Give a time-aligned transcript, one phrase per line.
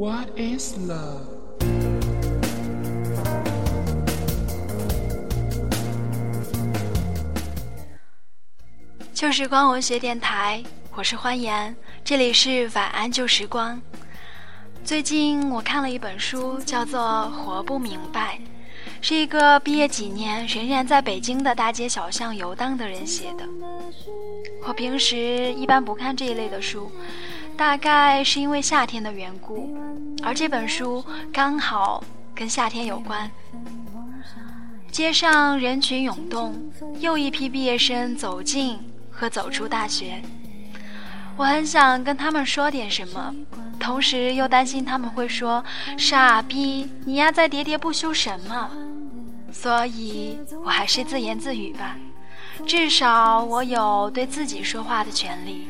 [0.00, 1.26] What is love.
[9.12, 13.78] 旧时光文学电台，我是欢颜，这里是晚安旧时光。
[14.82, 16.98] 最近我看了一本书，叫做
[17.30, 18.38] 《活不明白》，
[19.02, 23.44] 是一个毕业几年仍然在北京的大街小巷游荡的人写的。
[24.66, 26.90] 我平时一般不看这一类的书，
[27.60, 29.76] 大概是因为夏天的缘故，
[30.22, 32.02] 而这本书刚好
[32.34, 33.30] 跟夏天有关。
[34.90, 36.58] 街上人群涌动，
[37.00, 38.78] 又一批毕业生走进
[39.10, 40.22] 和走出大学。
[41.36, 43.34] 我很想跟他们说点什么，
[43.78, 45.62] 同时又担心他们会说
[45.98, 48.70] ：“傻逼，你丫在喋喋不休什么？”
[49.52, 51.94] 所以，我还是自言自语吧。
[52.66, 55.68] 至少我有对自己说话的权利。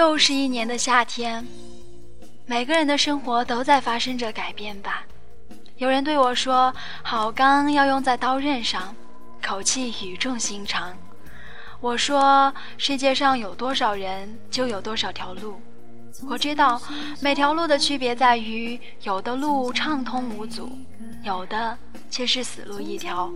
[0.00, 1.46] 又是一年的夏天，
[2.46, 5.04] 每个人的生活都在发生着改变吧。
[5.76, 8.96] 有人对我说：“好钢要用在刀刃上，
[9.42, 10.96] 口气语重心长。”
[11.82, 15.60] 我说：“世界上有多少人，就有多少条路。
[16.26, 16.80] 我知道，
[17.20, 20.70] 每条路的区别在于，有的路畅通无阻，
[21.24, 21.76] 有的
[22.10, 23.30] 却是死路一条。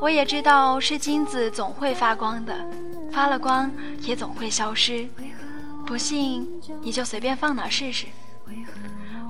[0.00, 2.56] 我也知道，是金子总会发光的，
[3.12, 5.06] 发了光也总会消失。”
[5.86, 6.48] 不信，
[6.82, 8.06] 你就随便放哪试试。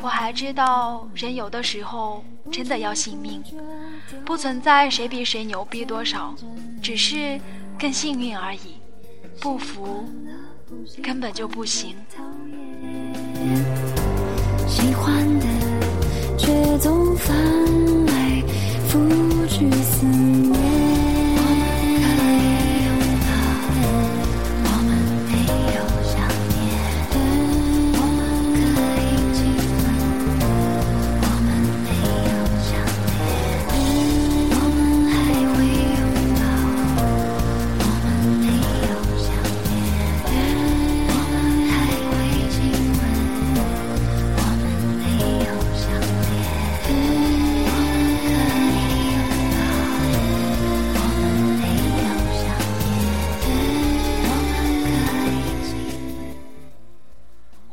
[0.00, 3.42] 我还知道，人有的时候真的要信命，
[4.25, 6.34] 不存在谁比谁牛逼多少，
[6.82, 7.41] 只是
[7.78, 8.76] 更幸运而已。
[9.41, 10.09] 不服，
[11.03, 11.97] 根本就不行。
[14.69, 15.47] 喜欢的，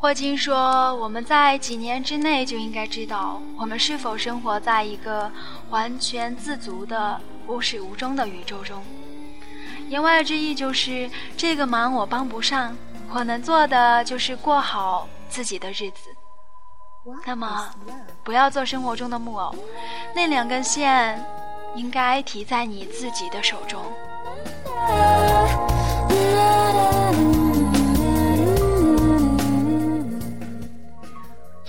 [0.01, 5.31] 霍金说：“我们在几年之内就应该知道，我们是否生活在一个
[5.69, 8.83] 完全自足的、无始无终的宇宙中。”
[9.89, 11.07] 言外之意就是，
[11.37, 12.75] 这个忙我帮不上，
[13.13, 16.09] 我能做的就是过好自己的日子。
[17.23, 17.69] 那么，
[18.23, 19.53] 不要做生活中的木偶，
[20.15, 21.23] 那两根线
[21.75, 23.79] 应该提在你自己的手中。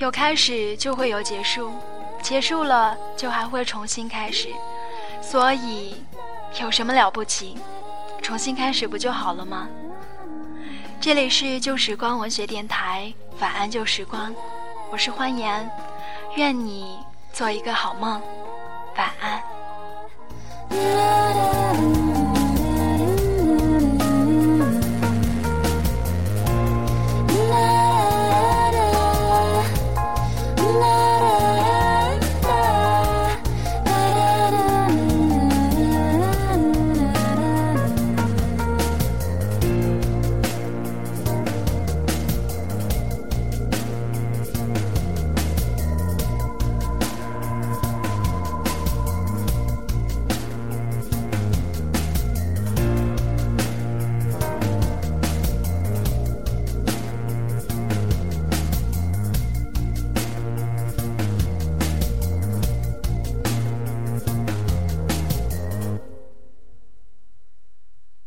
[0.03, 1.71] 有开始就会有结束，
[2.21, 4.49] 结束了就还会重新开始，
[5.23, 5.95] 所以
[6.61, 7.57] 有什么了不起？
[8.21, 9.69] 重新开始不就好了吗？
[11.01, 14.35] 这里是旧时光文学电台，晚安旧时光，
[14.91, 15.71] 我是欢颜，
[16.35, 16.99] 愿你
[17.33, 18.21] 做一个好梦，
[18.97, 19.41] 晚安。